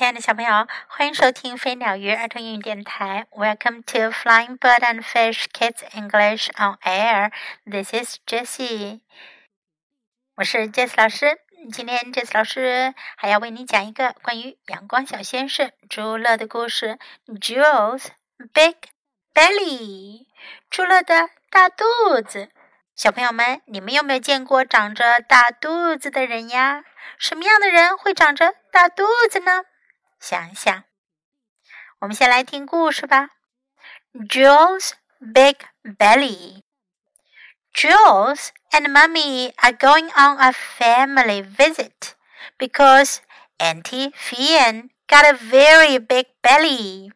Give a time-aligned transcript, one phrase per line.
[0.00, 3.26] 亲爱的小朋友，欢迎收听飞鸟鱼儿童英语电台。
[3.32, 7.30] Welcome to Flying Bird and Fish Kids English on Air.
[7.66, 9.02] This is Jessie.
[10.36, 11.40] 我是 Jessie 老师。
[11.70, 16.98] 今天 Jessie 老师还要为你讲一个关于阳光小先生朱乐的故事。
[17.26, 18.06] Jules
[18.54, 18.76] Big
[19.34, 20.24] Belly，
[20.70, 21.84] 朱乐的大肚
[22.26, 22.48] 子。
[22.96, 26.84] 小朋友们，你们有没有见过长着大肚子的人呀？
[27.18, 29.64] 什么样的人会长着大肚子呢？
[30.20, 30.84] 想一想。
[32.00, 33.30] 我们先来听故事吧。
[34.14, 36.62] Jules' big belly.
[37.72, 42.14] Jules and Mummy are going on a family visit
[42.58, 43.18] because
[43.58, 47.12] Auntie Fien got a very big belly.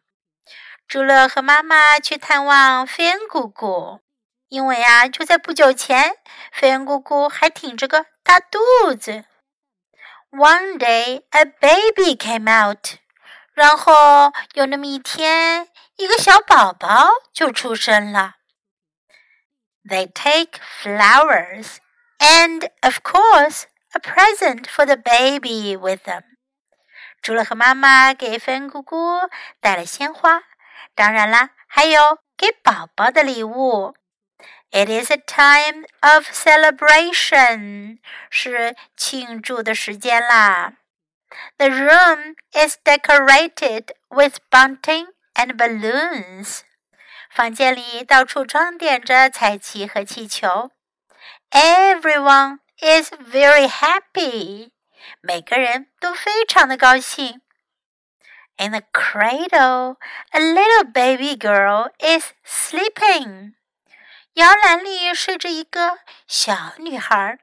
[0.86, 4.00] 朱乐和妈妈去探望菲恩姑姑，
[4.48, 6.16] 因为啊，就在不久前，
[6.52, 9.24] 菲恩姑姑还挺着个大肚子。
[10.34, 12.98] One day a baby came out，
[13.53, 18.35] 然后有那么一天，一个小宝宝就出生了。
[19.84, 21.77] They take flowers
[22.20, 26.23] and, of course, a present for the baby with them。
[27.21, 29.21] 朱乐和妈妈给菲恩姑姑
[29.59, 30.43] 带了鲜花，
[30.93, 33.95] 当然啦，还有给宝宝的礼物。
[34.73, 40.73] It is a time of celebration，是庆祝的时间啦。
[41.57, 46.62] The room is decorated with bunting and balloons。
[47.32, 50.71] 房间里到处装点着彩旗和气球。
[51.51, 54.71] Everyone is very happy。
[55.21, 57.41] 每个人都非常的高兴。
[58.57, 59.98] In the cradle,
[60.32, 63.54] a little baby girl is sleeping.
[64.34, 67.40] 摇篮里睡着一个小女孩。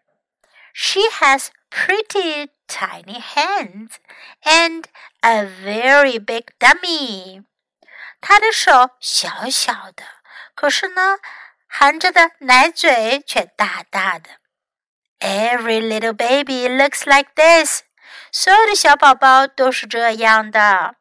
[0.72, 3.94] She has pretty tiny hands
[4.42, 4.84] and
[5.20, 7.44] a very big dummy。
[8.20, 10.04] 她的手小小的，
[10.54, 11.18] 可是呢，
[11.66, 14.30] 含着的奶嘴却大大的。
[15.20, 17.82] Every little baby looks like this。
[18.30, 20.96] 所有的小宝宝都是这样的。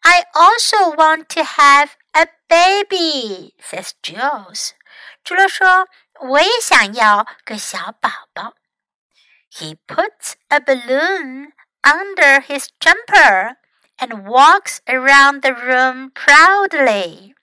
[0.00, 4.71] I also want to have a baby, says Jules.
[5.23, 5.87] 朱乐说
[6.29, 8.55] ：“我也想要个小宝宝。”
[9.51, 13.57] He puts a balloon under his jumper
[13.97, 17.35] and walks around the room proudly.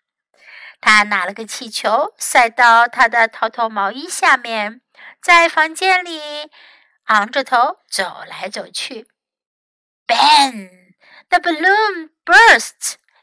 [0.80, 4.80] 他拿了个气球塞到他的套头毛衣下面，
[5.22, 6.50] 在房间里
[7.04, 9.06] 昂着头走来走去。
[10.06, 10.94] Bang!
[11.28, 12.94] The balloon bursts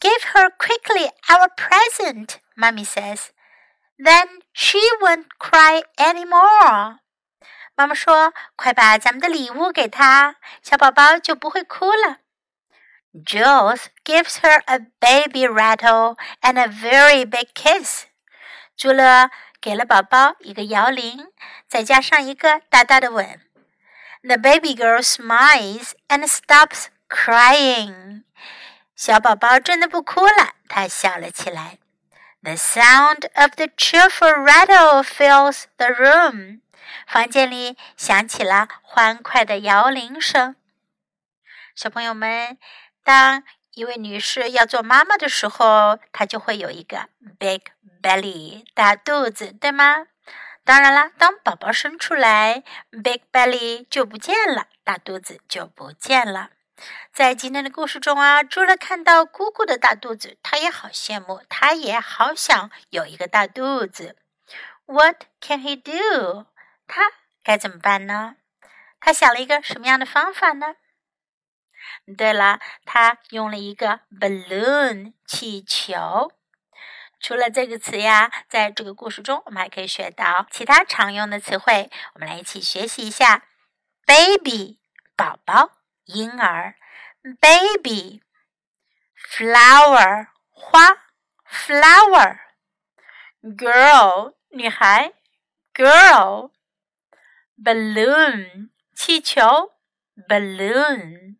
[0.00, 3.30] Give her quickly our present, Mummy says.
[3.98, 7.00] Then she won't cry anymore.
[7.76, 12.18] 妈妈说：“快把咱们的礼物给她，小宝宝就不会哭了。”
[13.12, 18.04] Jules gives her a baby rattle and a very big kiss.
[18.76, 21.26] 朱乐给了宝宝一个摇铃，
[21.68, 23.40] 再加上一个大大的吻。
[24.22, 28.22] The baby girl smiles and stops crying.
[28.95, 31.79] 小宝宝真的不哭了，他笑了起来。
[32.41, 36.61] The sound of the cheerful rattle fills the room.
[37.05, 40.55] 房间里响起了欢快的摇铃声。
[41.75, 42.57] 小朋友们，
[43.03, 47.63] 当一位女士要做妈妈的时候，她就会有一个 big
[48.01, 50.07] belly 大肚子，对吗？
[50.63, 56.51] 当然啦，当宝宝生出来，big belly 就不见了，大肚子就不见了。
[57.13, 64.17] 在今天的故事中啊，朱乐看到姑姑的大肚子，他也好羡慕，他也好想有一个大肚子。
[64.85, 66.45] What can he do？
[66.85, 67.11] 他
[67.41, 68.35] 该怎么办呢？
[68.99, 70.75] 他想了一个什么样的方法呢？
[72.17, 76.31] 对了，他用了一个 balloon 气球。
[77.21, 81.89] 除了这个词呀，在这个故事中，我们还可以学到其他常用的词汇。
[82.13, 83.45] 我们来一起学习一下
[84.05, 84.79] ：baby
[85.15, 85.84] 宝宝。
[86.06, 86.74] 婴儿，
[87.40, 90.96] baby。flower 花，
[91.46, 95.12] flower。girl 女孩，
[95.74, 99.72] girl。balloon 气球，
[100.28, 101.36] balloon。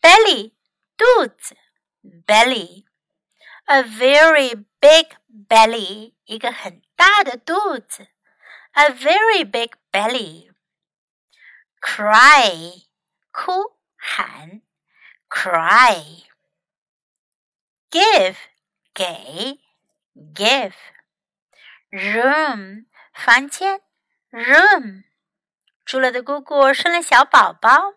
[0.00, 0.52] belly
[0.96, 1.56] 肚子
[2.24, 2.84] belly
[3.64, 8.06] a very big belly 一个很大的肚子
[8.72, 10.52] a very big belly
[11.80, 12.84] cry
[13.39, 14.63] 哭喊
[15.29, 16.23] cry
[17.91, 18.35] give
[18.95, 19.59] 给
[20.33, 20.73] give
[21.91, 23.81] room 房间
[24.31, 25.03] room
[25.85, 27.93] 朱乐的姑姑生了小宝宝，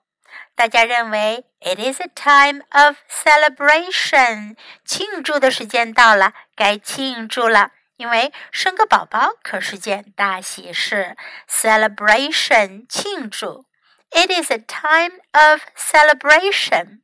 [0.54, 7.72] 大家认为 it is a time of celebration，庆祝的时间到了，该庆祝了。
[7.96, 11.16] 因为生个宝宝可是件大喜事
[11.48, 13.69] ，celebration 庆祝。
[14.13, 17.01] It is a time of celebration.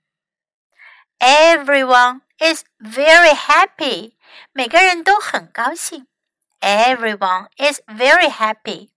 [1.20, 4.16] Everyone is very happy.
[4.54, 6.08] 每个人都很高兴。
[6.62, 8.90] Everyone is very happy.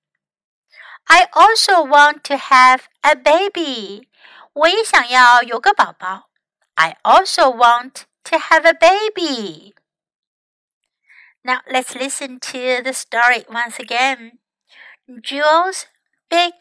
[1.07, 4.09] I also want to have a baby.
[4.53, 6.31] 我也想要有个宝宝。
[6.75, 9.75] I also want to have a baby.
[11.43, 14.39] Now let's listen to the story once again.
[15.21, 15.87] Jules'
[16.31, 16.55] big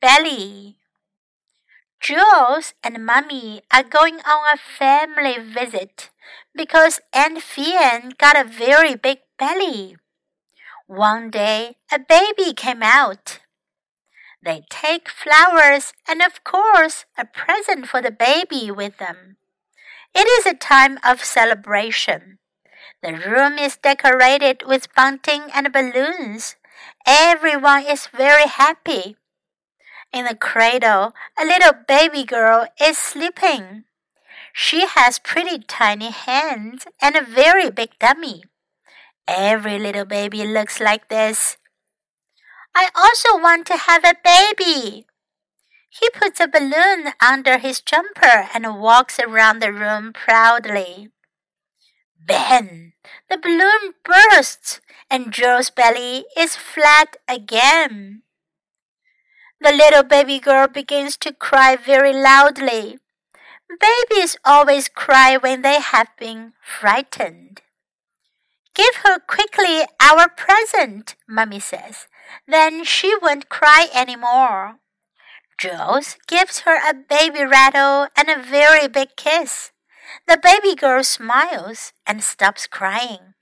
[0.00, 0.76] belly.
[2.03, 6.09] Jules and Mummy are going on a family visit
[6.53, 9.95] because Aunt Fien got a very big belly.
[10.85, 13.39] One day, a baby came out.
[14.43, 19.37] They take flowers and, of course, a present for the baby with them.
[20.13, 22.39] It is a time of celebration.
[23.01, 26.57] The room is decorated with bunting and balloons.
[27.07, 29.15] Everyone is very happy.
[30.13, 33.85] In the cradle, a little baby girl is sleeping.
[34.53, 38.43] She has pretty tiny hands and a very big tummy.
[39.27, 41.57] Every little baby looks like this.
[42.75, 45.07] I also want to have a baby.
[45.89, 51.09] He puts a balloon under his jumper and walks around the room proudly.
[52.19, 52.93] Bang!
[53.29, 54.79] The balloon bursts
[55.09, 58.21] and Jules' belly is flat again.
[59.61, 62.99] The little baby girl begins to cry very loudly.
[63.79, 67.61] Babies always cry when they have been frightened.
[68.75, 72.07] Give her quickly our present, Mummy says.
[72.47, 74.79] Then she won't cry any more.
[75.57, 79.71] Jules gives her a baby rattle and a very big kiss.
[80.27, 83.33] The baby girl smiles and stops crying.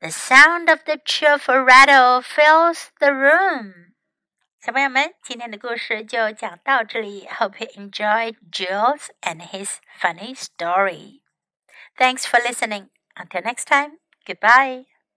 [0.00, 3.91] The sound of the cheerful rattle fills the room.
[4.61, 7.27] 小朋友们，今天的故事就讲到这里。
[7.27, 11.21] Hope you enjoyed Jules and his funny story.
[11.95, 12.89] Thanks for listening.
[13.15, 14.90] Until next time, goodbye.